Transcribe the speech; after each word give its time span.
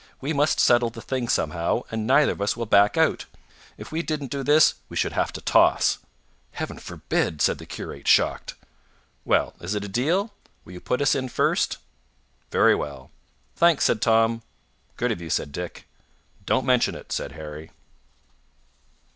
"We 0.19 0.33
must 0.33 0.59
settle 0.59 0.89
the 0.89 0.99
thing 1.03 1.27
somehow, 1.27 1.83
and 1.91 2.07
neither 2.07 2.31
of 2.31 2.41
us 2.41 2.57
will 2.57 2.65
back 2.65 2.97
out. 2.97 3.27
If 3.77 3.91
we 3.91 4.01
didn't 4.01 4.31
do 4.31 4.41
this 4.43 4.73
we 4.89 4.95
should 4.97 5.11
have 5.11 5.31
to 5.33 5.41
toss." 5.41 5.99
"Heaven 6.53 6.79
forbid!" 6.79 7.39
said 7.39 7.59
the 7.59 7.67
curate, 7.67 8.07
shocked. 8.07 8.55
"Well, 9.25 9.53
is 9.61 9.75
it 9.75 9.83
a 9.83 9.87
deal? 9.87 10.33
Will 10.65 10.73
you 10.73 10.81
put 10.81 11.03
us 11.03 11.13
in 11.13 11.29
first?" 11.29 11.77
"Very 12.49 12.73
well." 12.73 13.11
"Thanks," 13.55 13.85
said 13.85 14.01
Tom. 14.01 14.41
"Good 14.97 15.11
of 15.11 15.21
you," 15.21 15.29
said 15.29 15.51
Dick. 15.51 15.87
"Don't 16.47 16.65
mention 16.65 16.95
it," 16.95 17.11
said 17.11 17.33
Harry. 17.33 17.69